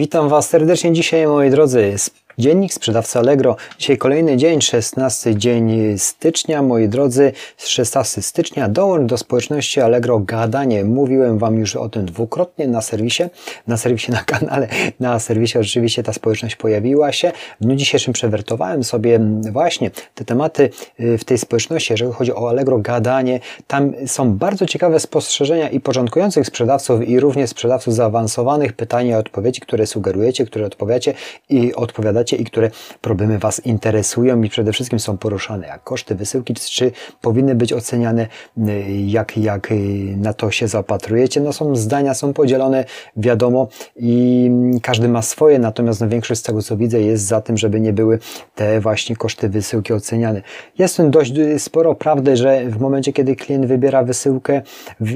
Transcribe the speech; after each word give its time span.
Witam 0.00 0.28
Was 0.28 0.48
serdecznie 0.48 0.92
dzisiaj, 0.92 1.26
moi 1.26 1.50
drodzy. 1.50 1.96
Dziennik 2.38 2.74
sprzedawca 2.74 3.20
Allegro. 3.20 3.56
Dzisiaj 3.78 3.98
kolejny 3.98 4.36
dzień, 4.36 4.60
16 4.60 5.36
dzień 5.36 5.98
stycznia. 5.98 6.62
Moi 6.62 6.88
drodzy, 6.88 7.32
16 7.56 8.22
stycznia 8.22 8.68
dołącz 8.68 9.10
do 9.10 9.18
społeczności 9.18 9.80
Allegro 9.80 10.18
Gadanie. 10.18 10.84
Mówiłem 10.84 11.38
Wam 11.38 11.58
już 11.58 11.76
o 11.76 11.88
tym 11.88 12.06
dwukrotnie 12.06 12.68
na 12.68 12.80
serwisie, 12.80 13.22
na 13.66 13.76
serwisie, 13.76 14.12
na 14.12 14.22
kanale, 14.24 14.68
na 15.00 15.18
serwisie 15.18 15.58
oczywiście 15.58 16.02
ta 16.02 16.12
społeczność 16.12 16.56
pojawiła 16.56 17.12
się. 17.12 17.32
W 17.60 17.64
dniu 17.64 17.76
dzisiejszym 17.76 18.12
przewertowałem 18.12 18.84
sobie 18.84 19.20
właśnie 19.52 19.90
te 20.14 20.24
tematy 20.24 20.70
y, 21.00 21.18
w 21.18 21.24
tej 21.24 21.38
społeczności, 21.38 21.92
jeżeli 21.92 22.12
chodzi 22.12 22.32
o 22.34 22.48
Allegro 22.48 22.78
Gadanie. 22.78 23.40
Tam 23.66 23.92
są 24.06 24.32
bardzo 24.32 24.66
ciekawe 24.66 25.00
spostrzeżenia 25.00 25.68
i 25.68 25.80
początkujących 25.80 26.46
sprzedawców 26.46 27.08
i 27.08 27.20
również 27.20 27.50
sprzedawców 27.50 27.94
zaawansowanych, 27.94 28.72
pytania 28.72 29.16
i 29.16 29.20
odpowiedzi, 29.20 29.60
które 29.60 29.86
sugerujecie, 29.86 30.46
które 30.46 30.66
odpowiadacie 30.66 31.14
i 31.48 31.74
odpowiadacie 31.74 32.23
i 32.32 32.44
które 32.44 32.70
problemy 33.00 33.38
Was 33.38 33.66
interesują 33.66 34.42
i 34.42 34.48
przede 34.48 34.72
wszystkim 34.72 34.98
są 34.98 35.18
poruszane, 35.18 35.66
jak 35.66 35.84
koszty 35.84 36.14
wysyłki, 36.14 36.54
czy 36.54 36.92
powinny 37.20 37.54
być 37.54 37.72
oceniane, 37.72 38.26
y, 38.58 38.84
jak, 39.06 39.36
jak 39.36 39.72
y, 39.72 39.74
na 40.16 40.32
to 40.32 40.50
się 40.50 40.68
zapatrujecie. 40.68 41.40
No 41.40 41.52
są 41.52 41.76
zdania, 41.76 42.14
są 42.14 42.32
podzielone, 42.32 42.84
wiadomo, 43.16 43.68
i 43.96 44.50
każdy 44.82 45.08
ma 45.08 45.22
swoje, 45.22 45.58
natomiast 45.58 46.00
no, 46.00 46.08
większość 46.08 46.40
z 46.40 46.44
tego, 46.44 46.62
co 46.62 46.76
widzę, 46.76 47.00
jest 47.00 47.24
za 47.26 47.40
tym, 47.40 47.56
żeby 47.56 47.80
nie 47.80 47.92
były 47.92 48.18
te 48.54 48.80
właśnie 48.80 49.16
koszty 49.16 49.48
wysyłki 49.48 49.92
oceniane. 49.92 50.42
Jest 50.78 51.02
dość 51.02 51.32
sporo 51.58 51.94
prawdy, 51.94 52.36
że 52.36 52.64
w 52.66 52.80
momencie, 52.80 53.12
kiedy 53.12 53.36
klient 53.36 53.66
wybiera 53.66 54.04
wysyłkę 54.04 54.62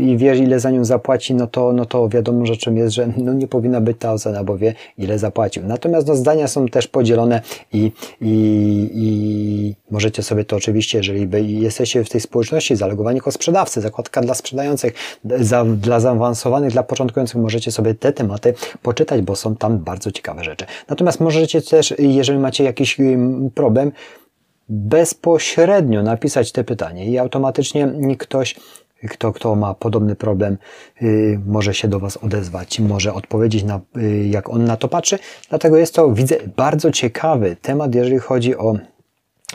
i 0.00 0.16
wie, 0.16 0.36
ile 0.36 0.60
za 0.60 0.70
nią 0.70 0.84
zapłaci, 0.84 1.34
no 1.34 1.46
to, 1.46 1.72
no 1.72 1.86
to 1.86 2.08
wiadomo 2.08 2.46
rzeczą 2.46 2.74
jest, 2.74 2.94
że 2.94 3.08
no 3.16 3.32
nie 3.32 3.48
powinna 3.48 3.80
być 3.80 3.96
ta 3.98 4.12
ocena, 4.12 4.44
bo 4.44 4.58
wie, 4.58 4.74
ile 4.98 5.18
zapłacił. 5.18 5.62
Natomiast 5.66 6.06
no, 6.06 6.16
zdania 6.16 6.48
są 6.48 6.68
też 6.68 6.88
podzielone 6.98 7.40
i, 7.72 7.92
i, 8.20 8.32
i 8.94 9.74
możecie 9.90 10.22
sobie 10.22 10.44
to 10.44 10.56
oczywiście, 10.56 10.98
jeżeli 10.98 11.28
jesteście 11.60 12.04
w 12.04 12.08
tej 12.08 12.20
społeczności, 12.20 12.76
zalogowani 12.76 13.16
jako 13.16 13.32
sprzedawcy, 13.32 13.80
zakładka 13.80 14.20
dla 14.20 14.34
sprzedających, 14.34 14.94
za, 15.24 15.64
dla 15.64 16.00
zaawansowanych, 16.00 16.72
dla 16.72 16.82
początkujących, 16.82 17.36
możecie 17.40 17.72
sobie 17.72 17.94
te 17.94 18.12
tematy 18.12 18.54
poczytać, 18.82 19.22
bo 19.22 19.36
są 19.36 19.56
tam 19.56 19.78
bardzo 19.78 20.12
ciekawe 20.12 20.44
rzeczy. 20.44 20.66
Natomiast 20.88 21.20
możecie 21.20 21.62
też, 21.62 21.94
jeżeli 21.98 22.38
macie 22.38 22.64
jakiś 22.64 22.96
problem, 23.54 23.92
bezpośrednio 24.68 26.02
napisać 26.02 26.52
te 26.52 26.64
pytanie 26.64 27.06
i 27.06 27.18
automatycznie 27.18 27.92
ktoś 28.18 28.54
kto, 29.10 29.32
kto 29.32 29.54
ma 29.54 29.74
podobny 29.74 30.16
problem, 30.16 30.58
yy, 31.00 31.40
może 31.46 31.74
się 31.74 31.88
do 31.88 32.00
Was 32.00 32.16
odezwać, 32.16 32.80
może 32.80 33.14
odpowiedzieć 33.14 33.64
na, 33.64 33.80
yy, 33.96 34.26
jak 34.26 34.50
on 34.50 34.64
na 34.64 34.76
to 34.76 34.88
patrzy. 34.88 35.18
Dlatego 35.48 35.76
jest 35.76 35.94
to, 35.94 36.12
widzę, 36.12 36.36
bardzo 36.56 36.90
ciekawy 36.90 37.56
temat, 37.62 37.94
jeżeli 37.94 38.18
chodzi 38.18 38.56
o 38.56 38.74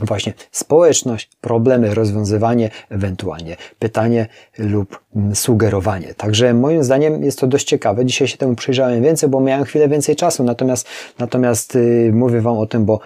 właśnie 0.01 0.33
społeczność, 0.51 1.29
problemy, 1.41 1.95
rozwiązywanie, 1.95 2.69
ewentualnie 2.89 3.57
pytanie 3.79 4.27
lub 4.57 4.99
sugerowanie. 5.33 6.13
Także 6.13 6.53
moim 6.53 6.83
zdaniem 6.83 7.23
jest 7.23 7.39
to 7.39 7.47
dość 7.47 7.67
ciekawe. 7.67 8.05
Dzisiaj 8.05 8.27
się 8.27 8.37
temu 8.37 8.55
przyjrzałem 8.55 9.03
więcej, 9.03 9.29
bo 9.29 9.39
miałem 9.39 9.63
chwilę 9.65 9.87
więcej 9.87 10.15
czasu, 10.15 10.43
natomiast, 10.43 10.87
natomiast 11.19 11.75
yy, 11.75 12.11
mówię 12.13 12.41
Wam 12.41 12.57
o 12.57 12.65
tym, 12.65 12.85
bo 12.85 12.99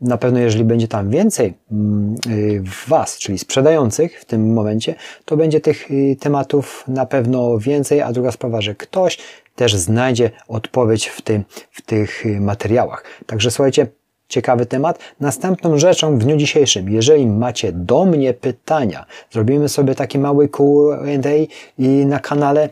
na 0.00 0.18
pewno 0.18 0.38
jeżeli 0.38 0.64
będzie 0.64 0.88
tam 0.88 1.10
więcej 1.10 1.54
mm, 1.72 2.16
y, 2.26 2.62
Was, 2.88 3.18
czyli 3.18 3.38
sprzedających 3.38 4.20
w 4.20 4.24
tym 4.24 4.52
momencie, 4.52 4.94
to 5.24 5.36
będzie 5.36 5.60
tych 5.60 5.90
y, 5.90 6.16
tematów 6.20 6.84
na 6.88 7.06
pewno 7.06 7.58
więcej, 7.58 8.00
a 8.00 8.12
druga 8.12 8.32
sprawa, 8.32 8.60
że 8.60 8.74
ktoś 8.74 9.18
też 9.56 9.74
znajdzie 9.74 10.30
odpowiedź 10.48 11.06
w, 11.06 11.22
tym, 11.22 11.44
w 11.70 11.82
tych 11.82 12.26
y, 12.26 12.40
materiałach. 12.40 13.04
Także 13.26 13.50
słuchajcie, 13.50 13.86
ciekawy 14.28 14.66
temat. 14.66 14.98
Następną 15.20 15.78
rzeczą 15.78 16.18
w 16.18 16.24
dniu 16.24 16.36
dzisiejszym, 16.36 16.90
jeżeli 16.90 17.26
macie 17.26 17.72
do 17.72 18.04
mnie 18.04 18.34
pytania, 18.34 19.06
zrobimy 19.30 19.68
sobie 19.68 19.94
taki 19.94 20.18
mały 20.18 20.48
Q&A 20.48 21.46
i 21.78 21.88
na 21.88 22.20
kanale 22.20 22.68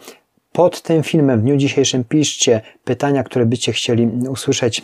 pod 0.53 0.83
tym 0.83 1.03
filmem 1.03 1.41
w 1.41 1.43
dniu 1.43 1.57
dzisiejszym 1.57 2.05
piszcie 2.05 2.61
pytania, 2.85 3.23
które 3.23 3.47
byście 3.47 3.73
chcieli 3.73 4.09
usłyszeć 4.29 4.83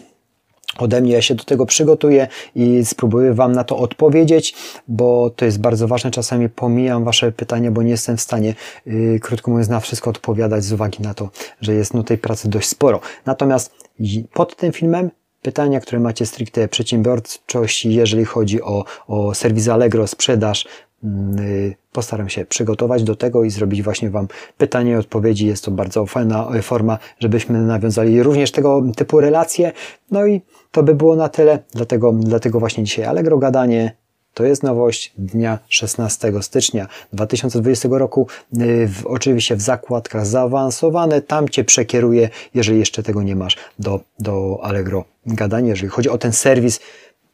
ode 0.79 1.01
mnie. 1.01 1.13
Ja 1.13 1.23
się 1.23 1.35
do 1.35 1.45
tego 1.45 1.67
przygotuję 1.67 2.29
i 2.55 2.85
spróbuję 2.85 3.35
Wam 3.35 3.53
na 3.53 3.65
to 3.65 3.79
odpowiedzieć, 3.79 4.55
bo 4.89 5.31
to 5.31 5.45
jest 5.45 5.61
bardzo 5.61 5.89
ważne. 5.89 6.11
Czasami 6.11 6.49
pomijam 6.49 7.05
Wasze 7.05 7.33
pytania, 7.33 7.71
bo 7.71 7.83
nie 7.83 7.91
jestem 7.91 8.17
w 8.17 8.21
stanie, 8.21 8.55
yy, 8.87 9.21
krótko 9.21 9.51
mówiąc, 9.51 9.69
na 9.69 9.81
wszystko 9.81 10.11
odpowiadać 10.11 10.65
z 10.65 10.73
uwagi 10.73 11.03
na 11.03 11.15
to, 11.15 11.31
że 11.61 11.75
jest 11.75 11.95
no 11.95 12.03
tej 12.03 12.19
pracy 12.19 12.49
dość 12.49 12.69
sporo. 12.69 13.01
Natomiast 13.27 13.75
pod 14.33 14.57
tym 14.57 14.73
filmem 14.73 15.11
pytania, 15.43 15.81
które 15.81 16.01
macie 16.01 16.27
stricte 16.27 16.69
przedsiębiorczości, 16.69 17.95
jeżeli 17.95 18.25
chodzi 18.25 18.63
o, 18.63 18.85
o 19.07 19.35
serwis 19.35 19.69
Allegro, 19.69 20.07
sprzedaż, 20.07 20.67
postaram 21.93 22.29
się 22.29 22.45
przygotować 22.45 23.03
do 23.03 23.17
tego 23.17 23.45
i 23.45 23.51
zrobić 23.51 23.83
właśnie 23.83 24.11
Wam 24.11 24.29
pytanie 24.59 24.93
i 24.93 24.95
odpowiedzi. 24.95 25.47
Jest 25.47 25.65
to 25.65 25.71
bardzo 25.71 26.07
fajna 26.07 26.49
forma, 26.63 26.99
żebyśmy 27.21 27.63
nawiązali 27.63 28.23
również 28.23 28.53
tego 28.53 28.83
typu 28.97 29.21
relacje. 29.21 29.73
No 30.11 30.27
i 30.27 30.41
to 30.71 30.83
by 30.83 30.95
było 30.95 31.17
na 31.17 31.29
tyle, 31.29 31.59
dlatego, 31.75 32.13
dlatego 32.13 32.61
właśnie 32.61 32.85
dzisiaj 32.85 33.05
Allegro 33.05 33.39
Gadanie. 33.39 33.97
To 34.35 34.45
jest 34.45 34.63
nowość 34.63 35.13
dnia 35.19 35.59
16 35.69 36.33
stycznia 36.41 36.87
2020 37.13 37.89
roku. 37.93 38.27
Y, 38.61 38.89
w, 38.89 39.07
oczywiście 39.07 39.57
w 39.57 39.61
zakładkach 39.61 40.27
zaawansowane. 40.27 41.23
Tam 41.23 41.49
Cię 41.49 41.65
przekieruję, 41.65 42.29
jeżeli 42.55 42.79
jeszcze 42.79 43.03
tego 43.03 43.23
nie 43.23 43.37
masz, 43.37 43.57
do, 43.79 44.01
do 44.19 44.59
Allegro 44.63 45.05
Gadanie. 45.27 45.69
Jeżeli 45.69 45.89
chodzi 45.89 46.09
o 46.09 46.19
ten 46.19 46.33
serwis, 46.33 46.81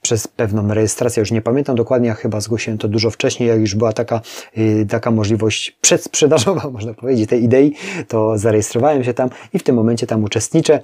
przez 0.08 0.28
pewną 0.28 0.74
rejestrację, 0.74 1.20
już 1.20 1.30
nie 1.30 1.42
pamiętam 1.42 1.76
dokładnie, 1.76 2.08
ja 2.08 2.14
chyba 2.14 2.40
zgłosiłem 2.40 2.78
to 2.78 2.88
dużo 2.88 3.10
wcześniej, 3.10 3.48
jak 3.48 3.60
już 3.60 3.74
była 3.74 3.92
taka, 3.92 4.20
yy, 4.56 4.86
taka 4.86 5.10
możliwość 5.10 5.76
przedsprzedażowa, 5.80 6.70
można 6.76 6.94
powiedzieć, 6.94 7.30
tej 7.30 7.44
idei, 7.44 7.74
to 8.08 8.38
zarejestrowałem 8.38 9.04
się 9.04 9.14
tam 9.14 9.30
i 9.52 9.58
w 9.58 9.62
tym 9.62 9.76
momencie 9.76 10.06
tam 10.06 10.24
uczestniczę. 10.24 10.80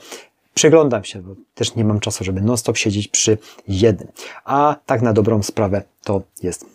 Przyglądam 0.55 1.05
się, 1.05 1.23
bo 1.23 1.35
też 1.55 1.75
nie 1.75 1.85
mam 1.85 2.01
czasu, 2.01 2.25
żeby 2.25 2.41
non-stop 2.41 2.77
siedzieć 2.77 3.09
przy 3.09 3.39
jednym. 3.69 4.09
A 4.45 4.77
tak 4.87 5.03
na 5.03 5.13
dobrą 5.13 5.43
sprawę 5.43 5.83
to 6.03 6.23
jest 6.43 6.67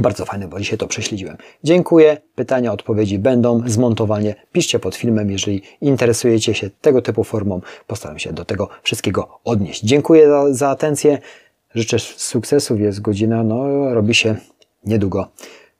bardzo 0.00 0.24
fajne, 0.24 0.48
bo 0.48 0.58
dzisiaj 0.58 0.78
to 0.78 0.86
prześledziłem. 0.86 1.36
Dziękuję. 1.64 2.16
Pytania, 2.34 2.72
odpowiedzi 2.72 3.18
będą, 3.18 3.62
zmontowanie. 3.66 4.34
Piszcie 4.52 4.78
pod 4.78 4.96
filmem, 4.96 5.30
jeżeli 5.30 5.62
interesujecie 5.80 6.54
się 6.54 6.70
tego 6.80 7.02
typu 7.02 7.24
formą. 7.24 7.60
Postaram 7.86 8.18
się 8.18 8.32
do 8.32 8.44
tego 8.44 8.68
wszystkiego 8.82 9.38
odnieść. 9.44 9.82
Dziękuję 9.82 10.28
za, 10.28 10.54
za 10.54 10.68
atencję. 10.68 11.18
Życzę 11.74 11.98
sukcesów. 11.98 12.80
Jest 12.80 13.00
godzina, 13.00 13.44
no 13.44 13.64
robi 13.94 14.14
się 14.14 14.36
niedługo 14.84 15.28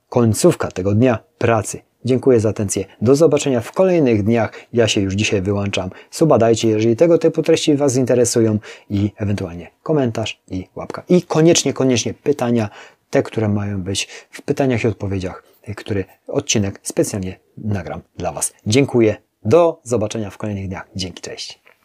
końcówka 0.09 0.71
tego 0.71 0.95
dnia 0.95 1.19
pracy. 1.39 1.81
Dziękuję 2.05 2.41
za 2.41 2.49
atencję. 2.49 2.85
Do 3.03 3.15
zobaczenia 3.15 3.61
w 3.61 3.73
kolejnych 3.73 4.25
dniach. 4.25 4.53
Ja 4.73 4.89
się 4.89 5.01
już 5.01 5.15
dzisiaj 5.15 5.43
wyłączam. 5.43 5.91
Suba 6.11 6.39
dajcie, 6.39 6.69
jeżeli 6.69 6.97
tego 6.97 7.19
typu 7.19 7.43
treści 7.43 7.77
Was 7.77 7.97
interesują 7.97 8.59
i 8.91 9.13
ewentualnie 9.17 9.71
komentarz 9.83 10.43
i 10.51 10.69
łapka. 10.77 11.03
I 11.09 11.23
koniecznie, 11.23 11.73
koniecznie 11.73 12.15
pytania, 12.15 12.69
te, 13.11 13.23
które 13.23 13.49
mają 13.49 13.83
być 13.83 14.09
w 14.31 14.43
pytaniach 14.43 14.85
i 14.85 14.89
odpowiedziach, 14.89 15.45
który 15.77 16.05
odcinek 16.29 16.81
specjalnie 16.83 17.41
nagram 17.59 18.01
dla 18.17 18.33
Was. 18.33 18.53
Dziękuję. 18.67 19.17
Do 19.45 19.81
zobaczenia 19.83 20.31
w 20.31 20.39
kolejnych 20.39 20.69
dniach. 20.69 20.89
Dzięki, 20.97 21.23
cześć. 21.23 21.62